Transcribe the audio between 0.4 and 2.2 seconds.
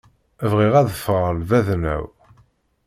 Bɣiɣ ad ffreɣ lbaḍna-w.